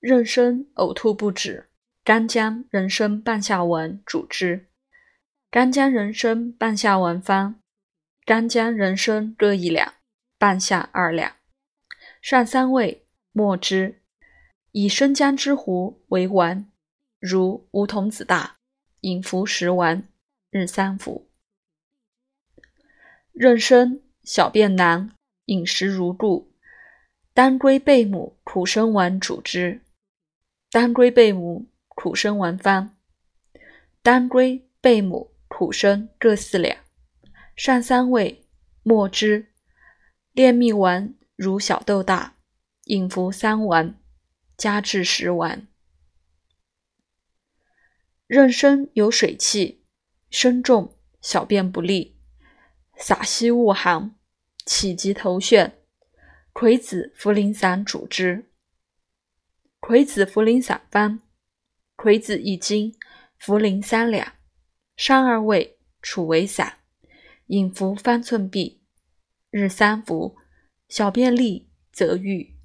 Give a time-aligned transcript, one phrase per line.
[0.00, 1.68] 妊娠呕吐不止，
[2.02, 4.66] 干姜人参半夏丸主之。
[5.50, 7.60] 干姜人参半夏丸方：
[8.24, 9.92] 干姜人参各一两，
[10.38, 11.36] 半夏二两。
[12.22, 14.00] 上三味，末之。
[14.72, 16.70] 以生姜之糊为丸，
[17.18, 18.56] 如梧桐子大，
[19.00, 20.08] 饮服十丸，
[20.50, 21.28] 日三服。
[23.34, 25.10] 妊娠小便难，
[25.44, 26.50] 饮食如故，
[27.34, 29.82] 当归贝母苦参丸主之。
[30.72, 32.96] 当归贝母苦参丸方：
[34.02, 36.78] 当归、贝母、苦参各四两，
[37.56, 38.46] 上三味，
[38.84, 39.48] 末之。
[40.32, 42.36] 炼蜜丸如小豆大，
[42.84, 43.98] 饮服三丸，
[44.56, 45.66] 加至十丸。
[48.28, 49.82] 妊娠有水气，
[50.30, 52.16] 身重，小便不利，
[52.96, 54.14] 洒稀恶寒，
[54.64, 55.72] 起急头眩，
[56.52, 58.49] 葵子茯苓散主之。
[59.80, 61.20] 葵子茯苓散方：
[61.96, 62.94] 葵子一斤，
[63.40, 64.34] 茯苓三两，
[64.96, 66.78] 上二味，楚为散，
[67.46, 68.78] 饮服方寸匕，
[69.50, 70.36] 日三服。
[70.88, 72.56] 小便利则愈。